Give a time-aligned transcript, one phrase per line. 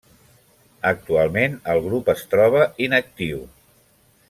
[0.91, 3.45] Actualment el grup es troba inactiu.